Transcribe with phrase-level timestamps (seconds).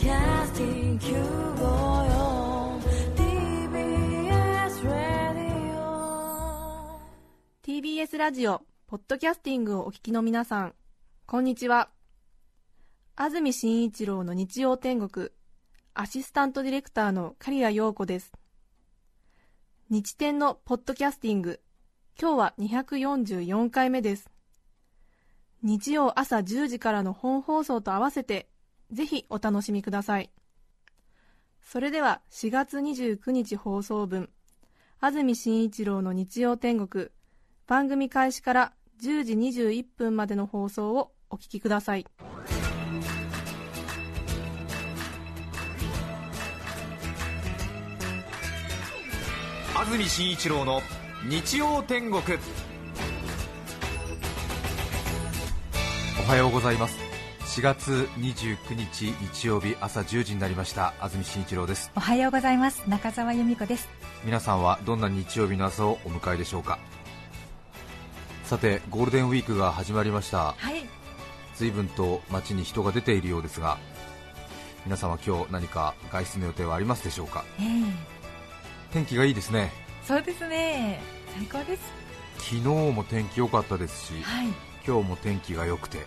[0.00, 2.80] Podcasting 954
[3.14, 5.76] TBS Radio
[7.62, 10.74] TBS ラジオ、ポッドキャスティングをお聞きの皆さん、
[11.26, 11.90] こんにちは。
[13.14, 15.28] 安住紳一郎の日曜天国、
[15.92, 18.32] アシスタントディレクターの刈谷陽子です。
[19.90, 21.60] 日天のポッドキャスティング、
[22.18, 24.30] 今日は244回目です。
[25.62, 28.48] 日曜朝10時からの本放送と合わせて、
[28.92, 30.30] ぜひお楽しみください。
[31.62, 34.28] それでは4月29日放送分、
[35.00, 37.08] 安住紳一郎の日曜天国、
[37.66, 38.72] 番組開始から
[39.02, 42.06] 10時21分までの放送をお聞きください。
[49.74, 50.82] 安住紳一郎の
[51.26, 52.20] 日曜天国。
[56.18, 56.99] おはようございます。
[57.60, 60.94] 4月29日日曜日朝10時になりました。
[60.98, 61.92] 安住紳一郎です。
[61.94, 62.88] おはようございます。
[62.88, 63.86] 中澤由美子です。
[64.24, 66.78] 皆さんはどんな日曜日の朝をお迎えでしょうか？
[68.44, 70.54] さてゴールデンウィークが始まりました。
[70.56, 70.86] はい。
[71.54, 73.76] 随分と街に人が出ているようですが
[74.86, 77.44] 皆さんは今日何か外出の予定はありますでしょうか？
[77.60, 77.66] ええ。
[78.90, 79.70] 天気がいいですね。
[80.06, 81.02] そうですね。
[81.36, 81.82] 最高です。
[82.38, 84.46] 昨日も天気良かったですしはい。
[84.86, 86.06] 今日も天気が良くて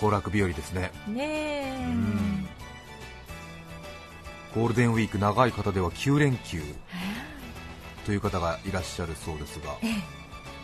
[0.00, 0.92] 行楽日和ですね。
[1.08, 2.48] ね
[4.54, 6.62] ゴールデンウィーク長い方では9連休。
[8.06, 9.94] という方がいらっしゃるそうですがええ。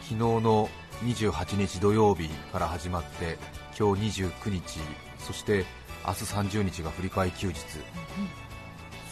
[0.02, 0.68] 昨日の
[1.02, 3.36] 28日土曜日から始まって
[3.78, 4.80] 今日29日
[5.18, 5.66] そして
[6.06, 7.60] 明日30日が振り替え休日。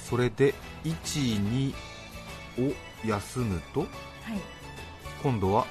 [0.08, 1.74] それで12
[2.58, 2.72] を
[3.06, 3.88] 休むとはい。
[5.22, 5.66] 今度は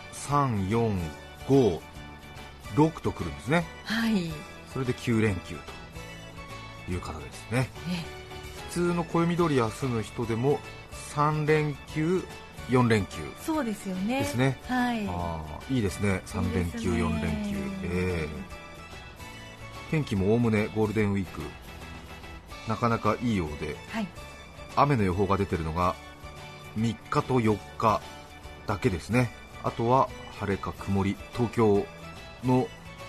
[2.76, 3.66] 3456と来るんですね。
[3.86, 4.32] はい。
[4.74, 5.56] それで9連休
[6.86, 7.70] という方ですね。
[7.90, 8.04] え
[8.70, 10.60] 普通の暦通り休む人でも
[11.14, 12.24] 3連休
[12.70, 14.20] 4連休えそうですよね。
[14.20, 14.58] ですね。
[14.68, 15.06] はい。
[15.08, 16.22] ああいいですね。
[16.26, 17.04] 3連休いいですね。
[17.04, 17.58] 4連休。
[17.84, 18.30] ええ。
[19.92, 21.42] 天気もおおむねゴールデンウィーク。
[22.68, 23.76] なかなかいいようで。
[23.90, 24.08] はい。
[24.78, 25.96] 雨の予報が出てるのが
[26.78, 28.02] 3日と4日
[28.68, 29.32] だけですね。
[29.64, 30.08] あとは
[30.40, 31.18] 晴れか曇り。
[31.34, 31.86] 東京
[32.44, 32.68] の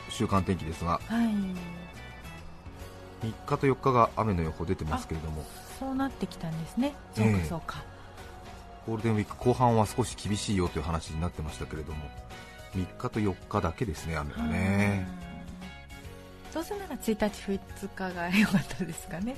[0.08, 1.26] 週間天気ですがはい。
[3.26, 5.44] 3日と4日が雨の予報出てますけれども。
[5.78, 6.94] そうなってきたんですね。
[7.14, 7.82] そうかええそうか、
[8.86, 11.98] ゴールデンウィーク後半は少し厳しいよという話になってましたけれども
[12.74, 15.06] 3日と4日だけですね雨がね。
[15.26, 15.32] うん
[16.52, 19.36] どうせなら1日2日が良かったですかね。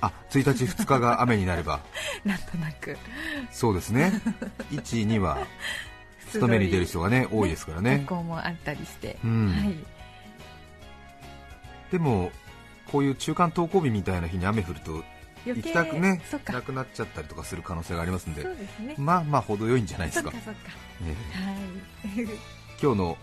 [0.00, 1.80] あ1日2日が雨になれば。
[2.24, 2.96] なんとなく。
[3.52, 4.22] そうですね。
[4.70, 5.38] 1、2は
[6.30, 7.98] 勤めに出る人がね多いですからね。
[7.98, 9.48] 学校もあったりして、うん。
[9.48, 9.74] はい。
[11.90, 12.30] でも
[12.90, 15.02] こういう中間登校日みたいな日に雨降ると
[15.44, 18.44] 行きたくねなくなっちゃったりとかする可能性がありますんで。
[18.44, 18.94] ね。
[18.96, 20.32] まあまあ程よいんじゃないですか。
[22.82, 23.18] 今日の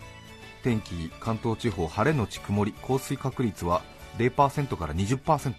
[0.62, 3.82] 天気関東地方晴れのち曇り降水確率は
[4.18, 5.54] 0%から20%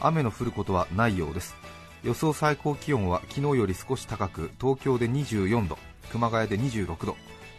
[0.00, 1.54] 雨の降ることはないようです。
[2.02, 5.78] 予想最高気温は昨日より少し高く東京で24度
[6.12, 7.16] 熊谷で26度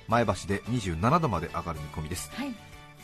[0.08, 2.32] 前橋で27度まで上がる見込みです。
[2.34, 2.54] はい。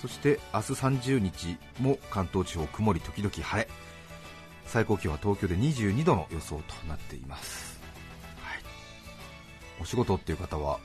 [0.01, 3.69] そして明日30日も関東地方曇り時々晴れ。
[4.65, 7.77] 最高気温は東京で22度の予想となっています、
[8.41, 8.61] はい、
[9.81, 10.79] お仕事っていう方は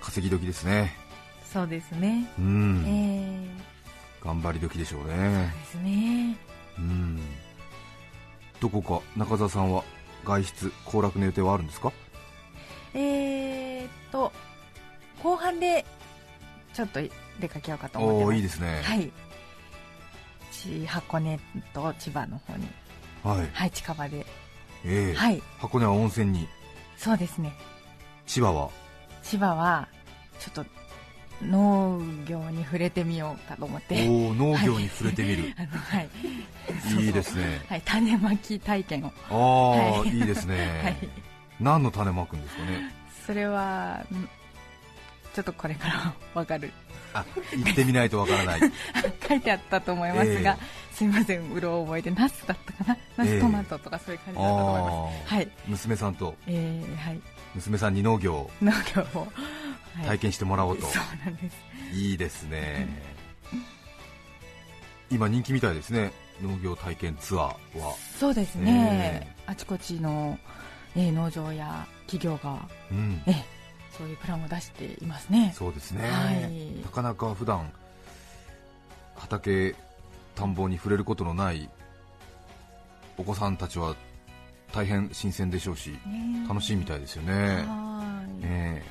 [0.00, 0.96] 稼ぎ時ですね。
[1.44, 2.28] そうですね。
[2.38, 4.24] うん、ええ。
[4.24, 6.36] 頑張り時でしょうそうねですね。
[6.78, 7.20] うん。
[8.60, 9.84] どこか中澤さんは
[10.24, 11.92] 外出行楽の予定はあるんですか？
[12.94, 14.32] えー、っと
[15.22, 15.84] 後半で
[16.72, 17.00] ちょっと
[17.40, 18.82] 出かけようかと思ってまいいですね。
[18.84, 19.10] はい。
[20.50, 21.38] ち箱根
[21.72, 22.66] と千葉の方に。
[23.22, 24.26] はい、はい近場で。
[24.84, 25.14] ええ。
[25.14, 25.42] はい。
[25.58, 26.48] 箱根は温泉に。
[26.96, 27.52] そうですね。
[28.26, 28.70] 千葉は？
[29.22, 29.88] 千葉は
[30.38, 30.70] ちょっと
[31.42, 34.08] 農業に触れてみようかと思って。
[34.08, 36.08] おお農業に触れてみる、あのはい。
[37.04, 37.64] い、いですね。
[37.68, 39.12] はい種まき体験を。
[39.30, 39.70] ああ、
[40.00, 40.10] はい。
[40.10, 40.96] いいですね、はい
[41.60, 42.94] 何の種まくんですかね？
[43.26, 44.28] それはん
[45.34, 46.72] ちょっとこれから わかる。
[47.12, 48.60] あ行ってみないとわからない。
[49.28, 52.96] 書いてあったと思いますが、えすいませんうろ覚えでナスだったかな？
[53.16, 53.34] ナえ。
[53.34, 55.48] えストマトとかそういう感じだったと思います、はい。
[55.66, 56.34] 娘さんと。
[56.46, 57.20] えー、はい。
[57.54, 59.26] 娘さんに農業を農業を、
[59.96, 60.06] はい。
[60.06, 61.56] 体験してもらおうと、そうなんです。
[61.92, 62.86] いいですね。
[65.10, 66.12] 今人気みたいですね。
[66.40, 67.94] 農業体験ツアーは。
[68.18, 70.38] そうですね、あちこちの、
[70.96, 73.22] えー農場や企業が、うん。
[73.26, 73.34] えー
[73.90, 75.52] そういうプランを出していますね。
[75.54, 76.82] そうですね、はい。
[76.82, 77.70] なかなか普段
[79.16, 79.74] 畑
[80.34, 81.68] 田んぼに触れることのない
[83.18, 83.94] お子さんたちは
[84.72, 88.40] 大変新鮮でしょうしね楽しいみたいですよね、はーい。
[88.44, 88.82] え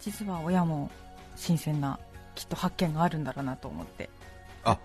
[0.00, 0.90] 実は親も
[1.36, 2.00] 新鮮な
[2.34, 4.10] きっと発見があるんだろうなと思って。
[4.64, 4.76] あ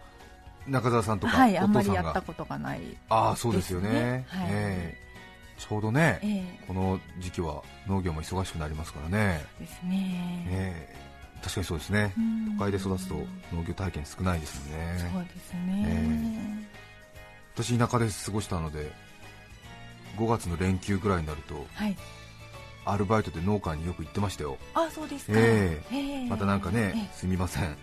[0.67, 2.01] 中澤さんとか、はいあんまお父さんが。
[2.01, 4.25] りやったことがないああそうですよね。
[4.27, 4.47] はい。
[4.49, 5.06] ええ
[5.57, 10.95] ちょうどね、えこの時期は農業も忙しくなりますからね、えですね、ええ。
[11.41, 12.13] 確かにそうですね。
[12.17, 12.57] うん。
[12.57, 13.15] 都会で育つと
[13.53, 15.09] 農業体験少ないですもんね。
[15.13, 16.67] そうですね、え。
[17.55, 18.91] 私田舎で過ごしたので
[20.17, 21.97] 5月の連休ぐらいになるとはい。
[22.85, 24.57] アルバイトで農家によく行ってましたよ。
[24.73, 25.95] あそうですか、ええ。
[25.95, 26.29] え。
[26.29, 27.75] またなんかね、えすみません。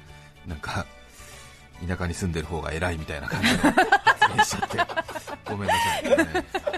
[0.47, 0.87] なんか
[1.87, 4.95] 田舎に住んでる方が偉いみたいな感じの発言しちゃって。
[5.51, 6.17] ごめんなさい、ね。
[6.55, 6.74] まあ、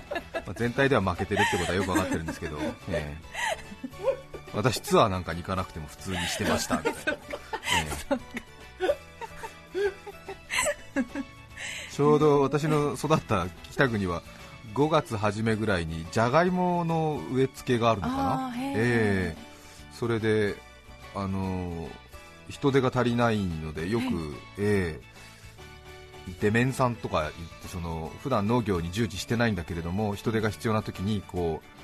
[0.57, 2.59] 全体では負けてるってことはよく分かってるんですけど、
[2.91, 3.17] ええ。
[4.55, 7.13] 私ツアーなんかに行かなくても普通にしてましたみたいな、
[7.75, 8.17] え
[10.97, 11.03] え。
[11.93, 14.23] ちょうど私の育った北国は
[14.75, 18.55] 5月初めぐらいにじゃがいもの植え付けがあるのかな。
[18.57, 19.43] ええ。
[19.93, 20.57] それで
[21.15, 22.07] あのー
[22.49, 24.05] 人手が足りないのでよく、
[24.59, 25.16] ええ
[26.41, 27.33] デメンさんとか言っ
[27.63, 31.77] てその普段農業に従事してないんだけれども人手が必要な時にこう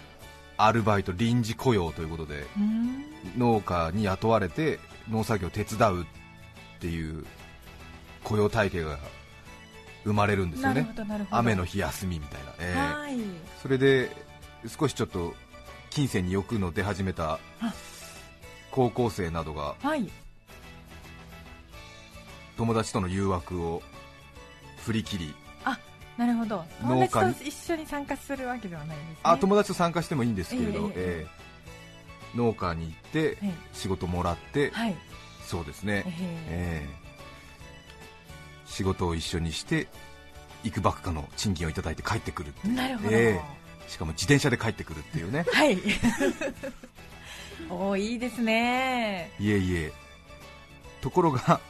[0.57, 3.05] アルバイト臨時雇用ということでうん。
[3.39, 4.79] 農家に雇われて
[5.11, 6.07] 農作業を手伝うっ
[6.81, 7.25] ていう
[8.25, 8.99] 雇用体系が
[10.05, 10.89] 生まれるんですよね。
[11.31, 12.79] 雨の日休みみたいな、ええ。
[12.79, 13.19] はい。
[13.63, 14.11] それで
[14.67, 15.35] 少しちょっと
[15.91, 17.73] 金銭に欲の出始めたあ。
[18.73, 20.11] 高校生などがはい。
[22.57, 23.83] 友達との誘惑を
[24.83, 25.35] 振り切り。
[26.17, 26.65] なるほど。
[26.81, 29.17] 友達と一緒に参加するわけではないんですね。
[29.23, 31.43] あ友達と参加してもいいんですけれど、えええええ
[32.37, 34.97] 農家に行ってえ仕事もらって、はい。
[35.47, 36.13] そうですね、ええ。
[36.49, 37.03] ええ。
[38.67, 39.89] 仕事を一緒にして
[40.65, 43.41] いくばくかの賃金をいただいて帰ってくるってなるほど、え。
[43.89, 45.45] しかも自転車で帰ってくるっていうね。
[45.53, 45.79] はい。
[47.69, 49.31] おーいいですね。
[49.39, 49.93] いえいえ。
[51.01, 51.61] ところが、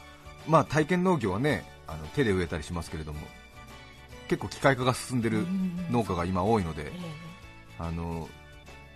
[0.47, 3.19] まあ、体験農業はねあの手で植えたりしますけれども
[4.27, 6.91] 結構機械化が進んでるうん農家が今多いのでえ、
[7.77, 8.27] あの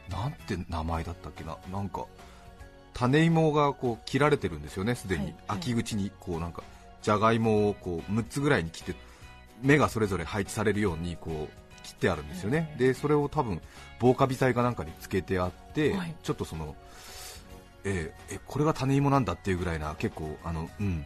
[0.09, 2.05] なんて名前だったっけな、なんか
[2.93, 5.57] 種芋がこう切られてるんですよね、すでに、はいはい。
[5.59, 6.63] 秋口にこうなんか
[7.01, 8.95] じゃがいもをこう6つぐらいに切って、
[9.61, 12.87] 芽がそれぞれ配置されるようにこう切ってあるんですよね、ええ。
[12.87, 13.61] でそれを多分
[13.99, 16.15] 防カビ剤かなんかにつけてあって、はい。
[16.23, 16.75] ちょっとその、
[17.83, 21.05] えーえこれが種芋なんだっていうぐらいな、結構あの、うん、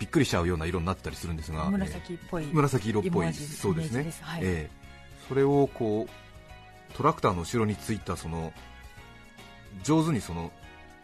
[0.00, 4.10] びっくりしちゃうような色になってたりするんですが、えー紫っぽい紫色っぽい、そうですね。
[4.22, 4.40] はい。
[4.42, 4.70] ええ。
[5.28, 8.52] それをこうトラクターの後ろについたその
[9.84, 10.50] 上手にその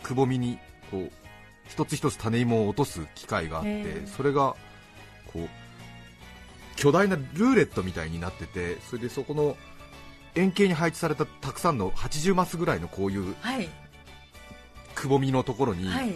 [0.02, 0.58] くぼみに
[0.90, 1.12] こう
[1.68, 4.56] 一つ一つ種芋を落とす機械があってそれが
[5.32, 5.48] こう
[6.76, 9.56] 巨大なルーレットみたいになっててそれでそこの
[10.34, 13.68] 円形に配置されたたくさんの80マスぐらいのこういうはい。
[14.94, 16.14] くぼみのところにはい。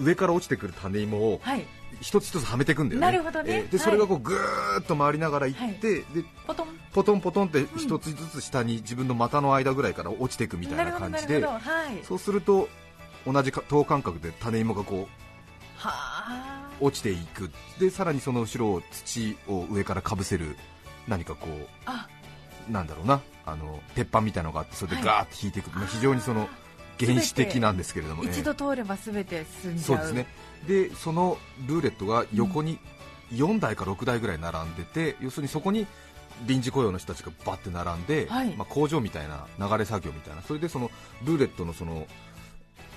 [0.00, 1.66] 上から落ちてくる種芋をはい
[2.00, 3.06] 一つ一つはめていくんだよね。
[3.06, 3.52] なるほどね。
[3.52, 3.78] ええではい。
[3.78, 6.04] それがこうぐーっと回りながら行って、で
[6.46, 6.68] ポトン。
[6.92, 12.04] ポトンポトンって一つずつ下に自分の股の間ぐらいから落ちていくみたいな感じではい。
[12.04, 12.68] そうすると
[13.26, 15.08] 同じか等間隔で種芋がこ
[15.76, 16.68] はあ。
[16.80, 17.50] う落ちていく。
[17.78, 20.56] でさらにその後ろを土を上からかぶせる
[21.06, 21.48] 何かこ
[21.86, 22.08] あ。
[22.68, 23.20] うなんだろうな。
[23.46, 25.04] あの鉄板みたいなのがあってそれではい。
[25.04, 26.48] ガーッと引いていく、まあ非常にその
[27.06, 30.26] 原始的なんですけれども、一度通ればすべて進んじゃそうですね。
[30.66, 32.78] でそのルーレットが横に
[33.32, 35.86] 4台か6台ぐらい並んでて、要するにそこに
[36.46, 38.54] 臨時雇用の人たちがバッて並んで、はい。
[38.56, 40.90] まあ、工場みたいな流れ作業みたいなそれでその
[41.24, 42.06] ルーレットのその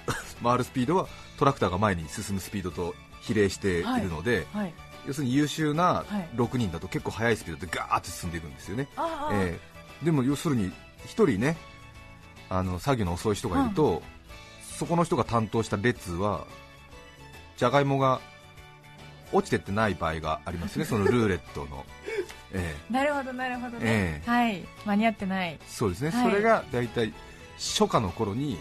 [0.43, 1.07] 回るスピードは
[1.37, 4.73] トラクターが前に進むスピードと比例しているので、はい。
[5.05, 6.29] 要するに優秀なはい。
[6.35, 8.87] 6人だと結構速いスピードでガーッて進んでいくんですよね、
[9.31, 9.59] え
[10.01, 10.05] え。
[10.05, 10.71] でも要するに1
[11.05, 11.57] 人ね
[12.53, 14.03] あの作業の遅い人がいると、
[14.77, 16.45] そこの人が担当した列は
[17.57, 18.21] じゃがいもが
[19.31, 21.83] 落ちてってない場合がありますね、 そのルーレットの、
[22.53, 22.93] ええ。
[22.93, 24.29] なるほどなるほどね、ええ。
[24.29, 24.63] はい。
[24.85, 25.59] 間に合ってない。
[25.67, 26.29] そうですね、はい。
[26.29, 27.11] それが大体
[27.57, 28.59] 初夏の頃に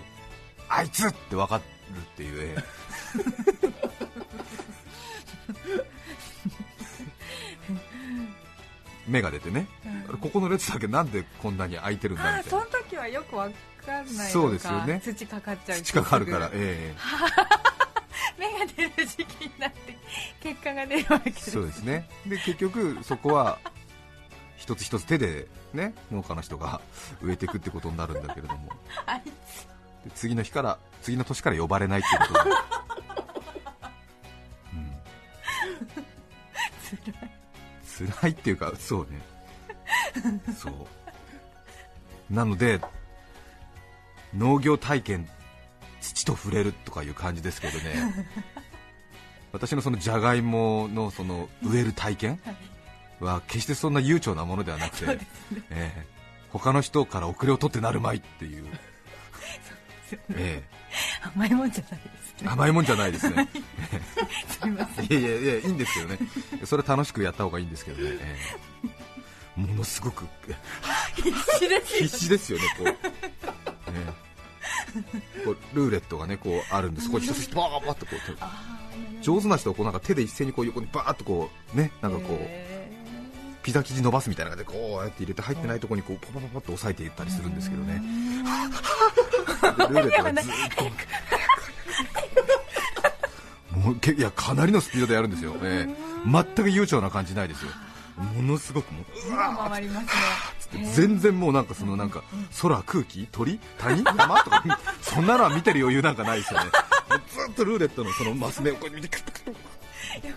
[0.70, 2.64] あいつって分かるっていう、ええ。
[9.06, 9.66] 芽が出てね、
[10.10, 10.18] うん。
[10.18, 12.64] ここの列だけなんでこんなに空いてるんだみたいな。
[12.64, 13.50] の時はよくわ
[13.84, 15.00] かんないそうですよね。
[15.02, 16.94] 土かかっちゃう土がかるから、すぐえ。
[18.38, 19.96] 芽が出る時期になって
[20.40, 21.50] 結果が出るわけえです。
[21.52, 22.08] そうですね。
[22.26, 23.58] で結局そこは
[24.56, 26.80] 一つ一つ手でね農家の人が
[27.22, 28.70] 植えていくってことになるんだけれども。
[29.06, 29.32] あいで
[30.14, 32.50] 次の日から次の年から呼ばれないっていうことで、
[38.02, 39.20] うん、辛いっていうかそうね。
[40.58, 40.86] そう
[42.32, 42.80] なので
[44.34, 45.28] 農業体験
[46.00, 48.26] 土と触れるとかいう感じですけどね。
[49.52, 52.40] 私のそのじゃがいものその植える体験
[53.20, 55.18] は決してそんな悠長なものではなくて、ね。
[55.70, 56.06] ええ。
[56.48, 58.64] 他の人から遅れを取ってなるまいっていう、
[60.34, 60.62] え
[61.34, 63.48] 甘いもんじゃないですえね甘いもんじゃないですね、
[64.48, 65.04] すみません。
[65.06, 66.18] いやいやいや、いいんですけどね、
[66.64, 68.38] それは楽しくやった方がいいんですけどね、え
[69.56, 69.60] え。
[69.60, 70.26] ものすごく
[71.16, 72.94] 必死ですよ必死ですよね、こう、え
[74.08, 82.72] えこうルーレットがねこうあるんで、そこに一つ一つバーバーっとこう上手な人はこうなんか手で一斉にこう横にバーっとこうねなんかこうへ
[83.62, 88.02] ピザ生地伸ばすみたいな感じでこうやって入れて入ってないところにこうポポポポっと押さえていったりするんですけどね。
[89.62, 90.56] でルーレットがずーっ
[93.72, 97.70] ともうけいやかなりのスピードでやるんですよ、ええ全く悠長な感じないですよ、
[98.16, 100.06] ものすごくもううわー回ります
[100.74, 100.92] ね。
[100.94, 102.22] 全然もうなんかそのなんか
[102.60, 104.42] 空、空気、鳥、谷、山？
[104.42, 106.70] とか そんなのは見てる余裕なんかないですよね、
[107.28, 109.08] ずっとルーレットのそのマス目をこう見て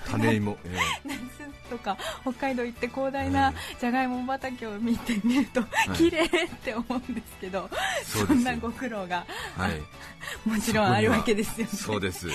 [0.09, 1.17] 種芋、ええ夏
[1.65, 5.65] とか北海道行って広大なじゃがいも畑を見てみると、い。
[5.95, 6.29] 綺麗っ
[6.63, 7.69] て思うんですけど
[8.03, 9.25] そんなご苦労が
[9.57, 9.81] はい、
[10.47, 11.73] もちろんあるわけですよね。
[11.73, 12.27] そうです。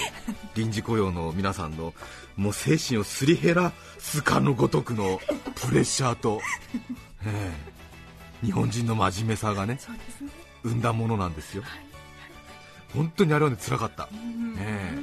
[0.54, 1.94] 臨時雇用の皆さんの
[2.36, 5.20] もう精神をすり減らすかのごとくの
[5.54, 6.40] プレッシャーと、
[7.26, 7.52] え
[8.42, 8.46] え。
[8.46, 10.30] 日本人の真面目さがねそうですね。
[10.62, 11.62] 生んだものなんですよ、
[12.94, 14.56] 本当にあれはね辛かった、うん。
[14.58, 14.98] え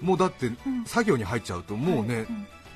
[0.00, 0.50] もうだって
[0.86, 2.26] 作業に入っちゃうともうね、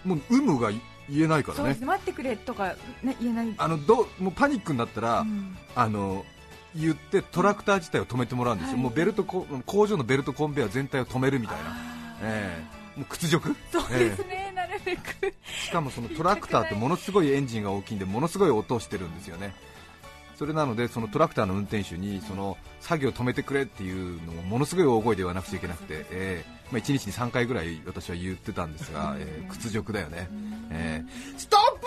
[0.05, 0.81] もう有無が言
[1.25, 1.75] えないからね。
[1.75, 1.87] ね。
[1.87, 3.55] 待ってくれとか、ね、言えない。
[3.59, 5.57] あのどうもうパニックになったら、うん。
[5.75, 6.25] あの
[6.75, 8.83] 言ってトラクター自体を止めてもらうんですよ、はい。
[8.83, 11.77] もうベルトコ工場のベルトコンベヤー全体を止めるみたいな、あ
[12.23, 12.65] え
[12.97, 13.01] え。
[13.01, 13.49] もう屈辱？
[13.51, 15.35] ーそうですね、なるべく。
[15.45, 19.55] しかもそのトラクターってものすごいエンジンが大きいんでものすごい音をしてるんですよね
[20.43, 26.51] それなのでそのトラクターの運転手にその作業を止めてくれっていうのをものすごい大声で言わなくちゃいけなくて、ええ。
[26.73, 29.49] まあ、1日に3回ぐらい私は言ってたんですが、ええ。
[29.49, 30.29] 屈辱だよね、
[30.73, 31.39] ええ。
[31.39, 31.87] ストップ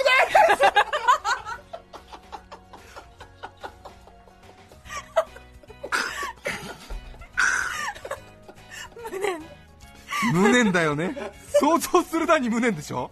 [10.31, 10.71] 無念。
[10.71, 11.13] だよね。
[11.59, 13.11] 想像するだに無念でしょ？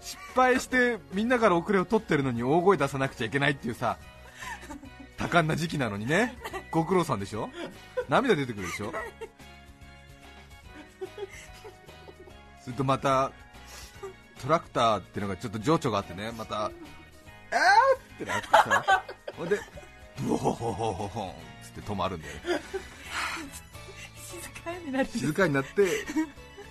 [0.00, 3.98] 失敗してみんなから遅れを取ってるのに大声出さなくちゃいけないっていうさ
[5.18, 6.34] 多感な時期なのにね。
[6.70, 7.50] ご苦労さんでしょ？
[8.08, 8.92] 涙出てくるでしょ？
[12.62, 13.32] それとまた
[14.40, 16.32] トラクターっていうのがちょっと情緒があってね。
[16.36, 16.70] また
[17.50, 17.58] 「えー!」
[18.14, 19.04] ってなってさ。
[19.36, 19.58] ほんで
[20.20, 22.40] ブホホホホホンっつって止まるんだよね。
[24.24, 25.06] 静かになる。
[25.06, 25.84] 静かになって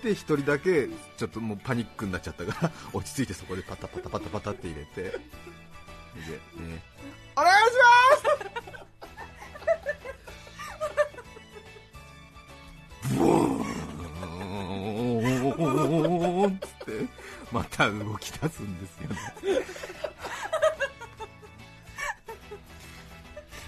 [0.02, 5.02] で一人だけちょっともうパニックになっちゃったから落ち着いてそこでパタパタパタパタって入れて。
[5.02, 5.20] で、ね、
[7.38, 8.48] お願いします
[15.58, 17.06] ブーンっつって
[17.52, 19.16] また動き出すんですよね。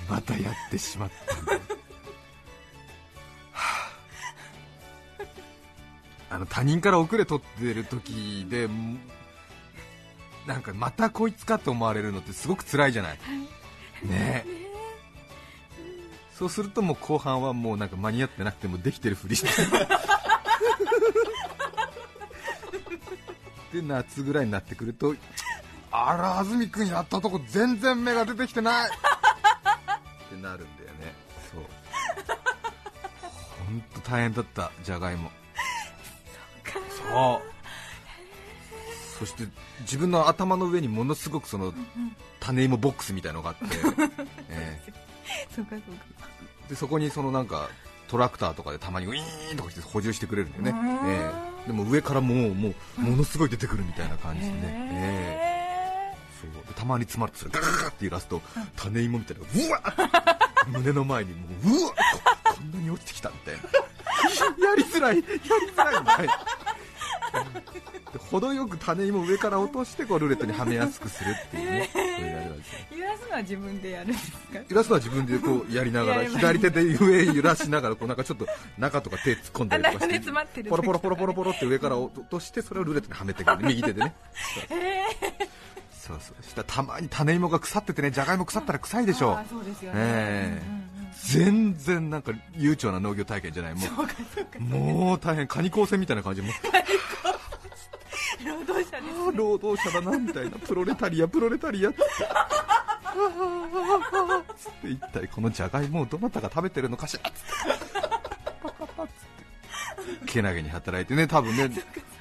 [0.08, 1.52] またやってしまったんだ
[6.30, 8.68] あの他人から遅れ取ってる時で
[10.46, 13.18] なんかまたこいつかと思われるのってすごく辛いじゃない、
[14.02, 14.44] ね。
[16.38, 19.48] そうするともう後半はもうなんか間に合ってなくてもできてるふりして。
[23.72, 25.14] で夏ぐらいになってくると
[25.92, 28.88] あら安住君やったとこ全然芽が出てきてない。
[28.88, 28.92] っ
[30.28, 31.14] てなるんだよね。
[31.52, 31.62] そう。
[33.66, 35.30] 本当大変だったじゃがいも。
[37.10, 37.49] そう
[39.20, 39.44] そして
[39.82, 41.74] 自分の頭の上にものすごくその
[42.40, 43.64] 種芋ボックスみたいのがあって、
[44.48, 44.80] え
[45.54, 46.26] そうかそうか。
[46.66, 47.68] えでそこにそのなんか
[48.08, 51.32] トラクターとかでたまにウィーンとかして補充してくれるんだよね、え
[51.66, 51.66] え。
[51.66, 56.66] でも上からもうもうものすごい出てくるみたいな感じでね、ええそう。
[56.66, 58.40] でたまに詰まるとそれガガガガって揺らすと
[58.76, 61.94] 種芋みたいなうわっ胸の前にもううわっ
[62.44, 63.60] ここんなに落ちてきたみたいな。
[64.70, 65.36] やりづらいやり
[65.72, 66.32] づらいみたいな。
[66.32, 66.38] で
[68.30, 72.72] 程よく種芋を上から落としてこうルーレットにはめやすくするっていうね、そういうやり方です。
[72.72, 74.06] よ揺らすのは自分でやる。
[74.06, 78.46] んですか揺らすのは自分でこうやりながら左手で上揺らしながらこうなんかちょっと
[78.78, 83.58] 中とか手突っ込んだりとかしてポロポロポロポロポロって上から落としてそれをルーレットにはめてくる。
[83.66, 84.14] 右手でね。
[85.92, 86.36] そうそう。
[86.42, 89.32] そしたらたまに種芋が腐っててねじゃがいも腐ったら臭いでしょ。
[89.32, 90.66] あーそうですよね、ええ。
[90.66, 93.74] うんうんうん全然なんか悠長な農業体験じゃない。
[93.74, 93.80] も
[94.58, 95.46] うもう大変。
[95.46, 96.42] カニ光線みたいな感じ。
[96.42, 96.56] でもう
[98.46, 100.50] 労働者ですああ労働者だなみたいな。
[100.58, 101.90] プロレタリアプロレタリア。
[101.90, 101.98] って。
[104.84, 107.42] 一体このじゃがいもをどなたが食べてるのかしらっつっ
[110.24, 111.70] てけなげに働いてね多分ね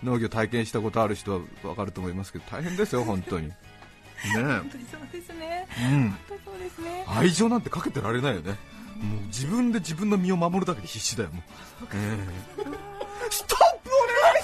[0.04, 3.56] 農業体験したことある人は分かると思いますけど大変ですよ本当にね
[4.34, 8.56] 本当にそうですねえ、うん、本当そうですね愛情なんてかけてられないよね
[9.00, 11.44] もう自分で自分の身を守るだけで必死だよもう、
[11.94, 12.18] え
[12.58, 12.64] え
[13.30, 14.42] ストップお願い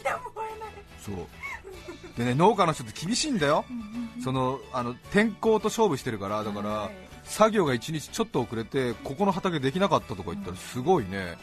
[0.00, 1.16] しやむを得ないます そう。
[2.18, 3.64] でね農家の人って厳しいんだよ。
[4.22, 11.36] そのあの天候と勝負してるからだから、はい作業が1日ちょっと遅れてここの畑できなかったとか言ったらすごいね、うん、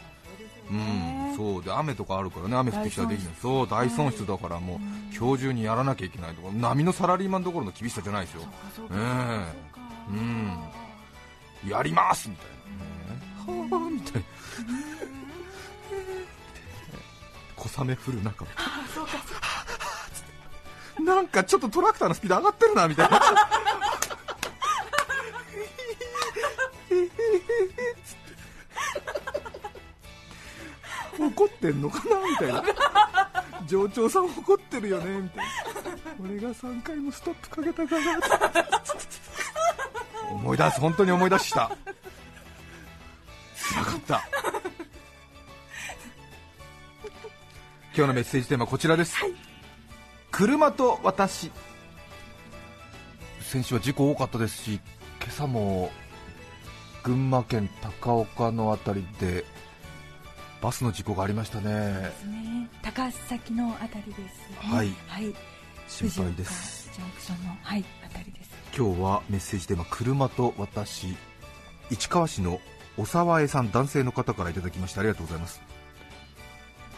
[1.36, 3.34] そうで雨とかあるからね雨降ってきたらできない。
[3.40, 4.78] そう大損失だからもう
[5.16, 8.42] 今日中にやらなきゃいけないとか波のサラリーマンどころの厳しさじゃないですよ。
[8.90, 10.58] うん。
[11.68, 12.46] やりますみたい
[13.46, 14.28] な、ね、はあみたいな。
[17.56, 18.44] 小雨降る中。
[21.04, 23.20] なんかちょっとトラクターのスピード上がってるなみたいな
[31.70, 32.62] ってんのかなみたいな。
[33.66, 35.52] 上長さん怒ってるよねみたいな。
[36.22, 38.18] 俺が3回もストップかけたから。
[40.30, 41.70] 思い出す本当に思い出した。
[43.70, 44.22] 辛かった。
[47.96, 49.16] 今日のメッセージテーマはこちらです、
[50.30, 51.50] 車と私
[53.40, 54.80] 先週は事故多かったですし
[55.22, 55.90] 今朝も
[57.02, 59.46] 群馬県高岡のあたりで
[60.66, 61.70] バスの事故がありましたね。
[61.70, 62.68] ね。
[62.82, 64.28] 高崎のあたりです、ね、
[64.62, 64.90] はい。
[65.06, 65.32] はい、
[65.86, 66.90] 心配です。
[66.92, 68.50] ジャンクションのはいあたりです。
[68.76, 71.14] 今日はメッセージテーマ車と私
[71.88, 72.58] 市川市の
[72.98, 75.62] お沢江さん男性の方からいただきましてありがとうございます。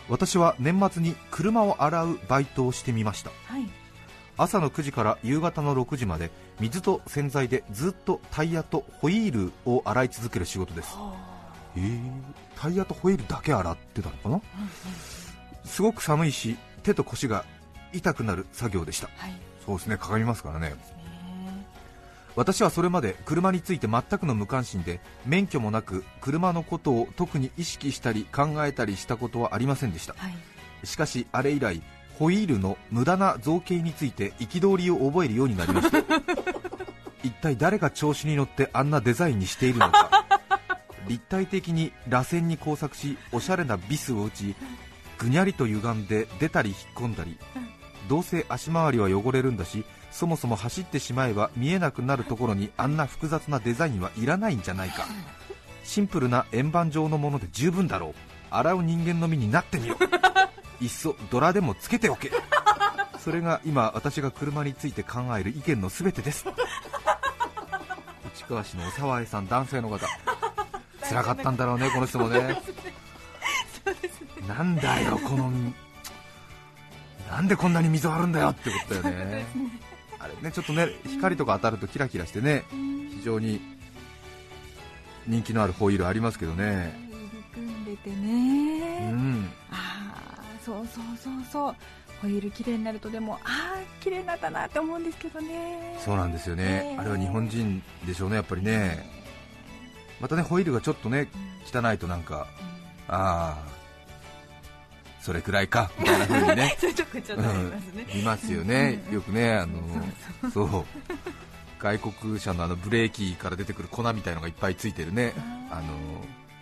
[0.08, 3.30] 私は年末に車を洗うバイトをしてみました。
[3.48, 3.68] はい。
[4.38, 10.96] 朝の9時から夕方の6時まで水と洗剤でずっとタイヤとホイールを洗い続ける仕事です
[11.76, 12.00] えー、
[12.56, 14.40] タイヤとホイールだけ洗ってたのかな？
[15.64, 17.44] すごく寒いし手と腰が
[17.92, 19.08] 痛くなる作業でした。
[19.16, 19.32] はい。
[19.64, 20.70] そうですねかがみますからね。
[20.70, 20.76] ね。
[22.36, 30.14] 私はそれまで車について全くの無関心で免許もなく車のことを特に意識したり考えたりしたことはありませんでした。
[30.16, 30.86] はい。
[30.86, 31.82] しかしあれ以来
[32.18, 35.98] ホイールの無駄な造形について憤りを覚えるようになりました。
[37.24, 40.17] 一体誰が調子に乗ってあんなデザインにしているのか
[41.08, 44.54] 立体的に螺旋に工作しおしゃれなビスを打ち
[45.18, 47.38] ぐにゃりと歪んで出たり引っ込んだり。
[48.08, 55.04] どうせ足回りは汚れるんだしそもそも走ってしまえば見えなくなるところにあんな複雑なデザインはいらないんじゃないか。
[55.84, 58.14] シンプルな円盤状のもので十分だろう。
[58.50, 59.96] 洗う人間の身になってみろ
[60.80, 62.30] いっそドラでもつけておけ。
[63.18, 66.46] それが今私が車について考える意見のすべてです。
[68.34, 70.06] 市川市のお沢江さん男性の方。
[71.08, 72.60] 辛かったんだろうねこの人もね。
[74.46, 75.50] なんだよこの
[77.30, 79.46] なんでこんなに溝あるんだよってことだよね。
[80.18, 83.60] あれねちょっとね光とか当たるとキラキラしてね非常に
[85.26, 87.08] 人気のあるホイールありますけどね。
[87.14, 89.50] 入り組んでてうね、ん。
[89.70, 91.74] ああそうそうそうそう。
[92.22, 95.96] ホイール綺麗になるとでもああ綺麗になったなって思うんですけどね。
[96.04, 96.64] そうなんですよね。
[96.64, 99.17] ねあれは日本人でしょうねやっぱりね
[100.20, 101.28] またねホイールがちょっとね
[101.64, 102.46] 汚いとなんか
[103.08, 103.78] ああ
[105.20, 106.76] それくらいかみたいな風にね。
[106.80, 110.84] そういうとこちょっとありますね、見ますよね、よくね、あのそう
[111.78, 115.34] 外国車のあのブレーキから出てくる粉みたいのがいっぱいついてるね、
[115.70, 115.84] あの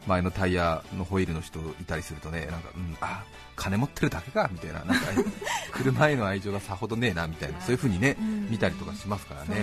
[0.06, 3.24] 前のタイヤのホイールの人いたりするとね、なんか、うん、あ
[3.56, 5.06] 金持ってるだけかみたいな、なんか
[5.72, 8.50] 車への愛情がさほどねえなみたいな、そういう風にね、うん。
[8.50, 9.62] 見たりとかしますからそうで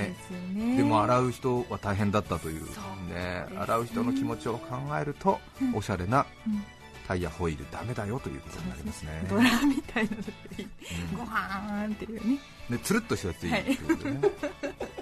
[0.54, 0.78] ね。
[0.78, 2.66] でも洗う人は大変だったという
[3.10, 5.76] ね洗う人の気持ちを考えると、うん。
[5.76, 6.64] おしゃれなうん。
[7.08, 9.26] タイヤホイールダメだよということになりますね。
[9.30, 10.68] ドラみたいなのでいい
[11.12, 11.18] うん。
[11.18, 12.40] ご飯っていうね。
[12.70, 14.20] ね、つるっとしたやつでいいっていうことでね、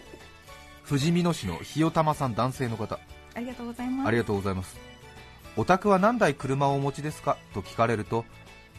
[0.90, 3.00] 富士見野市のひよたまさん男性の方。
[3.34, 4.08] ありがとうございます。
[4.08, 4.91] ありがとうございます
[5.58, 7.38] お宅は何台車をお持ちですか？
[7.54, 8.26] と聞かれると、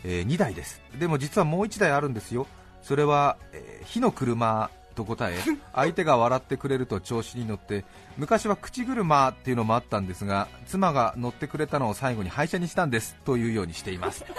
[0.05, 0.81] え2台です。
[0.99, 2.47] でも実はもう1台あるんですよ。
[2.83, 5.37] それは、えー火の車と答え
[5.75, 7.85] 相手が笑ってくれると調子に乗って
[8.17, 14.25] 昔は口車っていうのもあったんですが妻が乗ってくれたのを最後に廃車にしたんですというようにしています。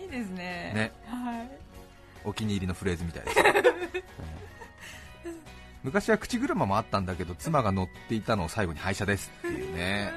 [0.00, 0.72] いいですね。
[0.74, 0.92] ね。
[1.06, 1.48] はい。
[2.24, 3.52] お気に入りのフレーズみたいです、う ん
[5.86, 10.10] 昔は口車もあったんだけど妻が乗っていたのを最後に廃車ですっていうね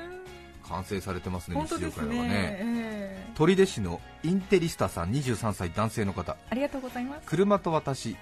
[0.68, 2.30] 完成されてますね日常会話はね。
[2.32, 6.38] え取手市のインテリスタさん23歳男性の方。
[6.50, 7.28] ありがとうございます。
[7.28, 8.18] 車と私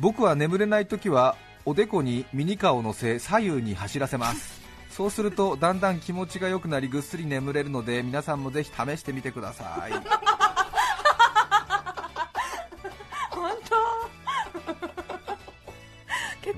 [0.00, 4.60] 僕は眠れない時はおでこにミニカーを乗せ左右に走らせます。
[4.90, 9.92] そうするとだんだん気持ちが良くなりぐっすり眠れるので皆さんもぜひ試してみてください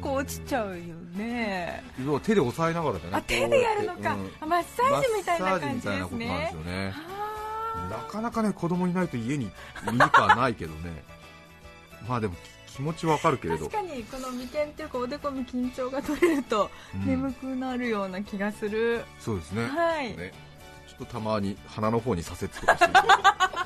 [0.04, 1.82] 構落ちちゃうよね。
[2.22, 3.10] 手で押さえながらだね。
[3.12, 6.94] あ手でやるのか、こうやってあマッサージみたいな感じですみたいなねすよね。
[6.94, 7.88] あ。
[7.90, 9.50] なかなかね子供いないと家に
[9.86, 11.02] ミニカーないけどね。
[12.06, 12.34] まあでも
[12.66, 13.68] 気持ちわかるけーれど。
[13.68, 17.06] 確かにこの眉間っていうかおでこの緊張が取れるとうん。
[17.06, 19.66] 眠くなるような気がする、そうですね。
[19.66, 20.16] はい。
[20.16, 20.32] ね。
[20.86, 22.90] ちょっとたまに鼻の方に左折とかして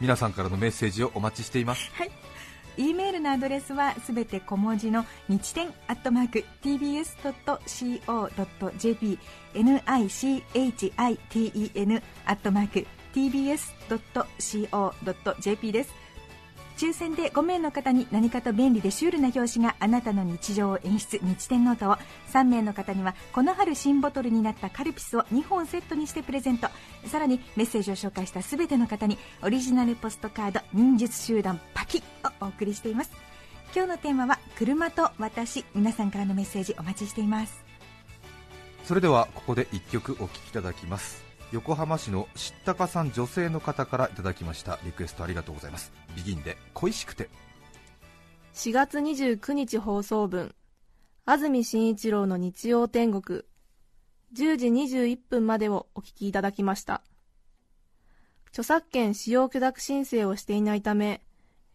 [0.00, 1.90] 皆さんからのメッセージをお待ちしています。
[1.94, 2.10] はい。
[2.76, 7.18] E メールのアドレスはすべて小文字の日天アットマーク tbs.co.jp
[9.54, 15.92] nichiten アットマーク tbs.co.jp です。
[16.78, 21.96] 抽選で5名の方に何かと便利でシュールな表紙があなたの日常を演出日天ノートを。
[22.32, 26.68] 3名の方にはこの春新ボトルになったカルピスを2本セットにしてプレゼント。
[27.06, 33.10] さらにメッセージを紹介した全ての方にオリジナルポストカード忍術集団パキッをお送りしています。
[33.74, 37.64] 今日のテーマは車と私皆さんからのメッセージお待ちしています。
[38.84, 41.27] それではここで1曲お聴きいただきます。
[41.50, 44.78] 横浜市の知ったかさん女性の方からいただきました。
[44.84, 45.92] リクエストありがとうございます。
[46.14, 47.30] ビギンで恋しくて。
[48.54, 50.54] 4月29日放送分。
[51.24, 53.42] 安住紳一郎の日曜天国。
[54.34, 57.02] 10時21分までをお聞きいただきました。
[58.48, 61.22] 著作権使用許諾申請をしていないため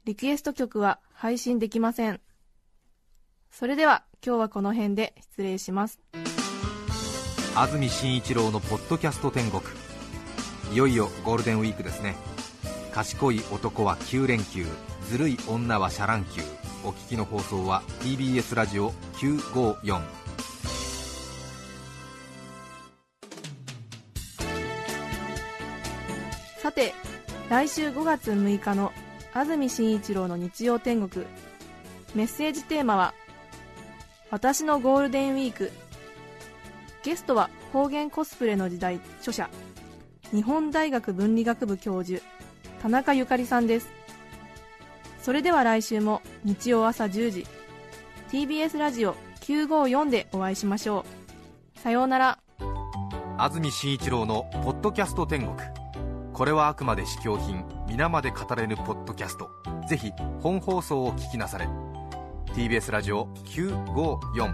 [0.06, 2.20] リクエスト曲は配信できません。
[3.52, 6.00] それでは今日はこの辺で失礼します。
[7.56, 9.62] 安住紳一郎のポッドキャスト天国。
[10.72, 12.16] いよいよゴールデンウィークですね。
[12.92, 14.66] 賢い男は9連休
[15.08, 16.42] ずるい女はシャラン級
[16.84, 20.02] お聞きの放送は TBS ラジオ954
[26.60, 26.94] さて
[27.50, 28.92] 来週5月6日の
[29.32, 31.24] 安住紳一郎の日曜天国。
[32.16, 33.14] メッセージテーマは
[34.32, 35.72] 「私のゴールデンウィーク」
[37.04, 39.50] ゲストは方言コスプレの時代著者
[40.32, 42.24] 日本大学文理学部教授
[42.82, 43.88] 田中ゆかりさんです。
[45.22, 47.46] それでは来週も日曜朝10時
[48.30, 51.06] TBS ラジオ954でお会いしましょ
[51.76, 51.80] う。
[51.80, 52.40] さようなら。
[53.38, 55.56] 安住紳一郎のポッドキャスト天国。
[56.34, 59.50] これはあくまで試供品皆まで語れぬポッドキャスト。
[59.88, 60.12] ぜひ
[60.42, 61.68] 本放送を聞きなされ。
[62.54, 64.54] TBS ラジオ954